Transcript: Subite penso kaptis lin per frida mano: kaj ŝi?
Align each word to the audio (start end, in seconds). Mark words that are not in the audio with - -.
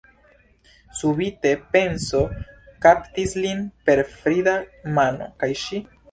Subite 0.99 1.49
penso 1.75 2.21
kaptis 2.85 3.35
lin 3.43 3.61
per 3.89 4.01
frida 4.15 4.55
mano: 4.97 5.29
kaj 5.45 5.51
ŝi? 5.65 5.83